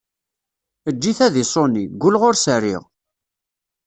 Eǧǧ-it 0.89 1.19
ad 1.27 1.35
iṣuni, 1.43 1.83
ggulleɣ 1.93 2.23
ur 2.29 2.35
s-rriɣ! 2.37 2.83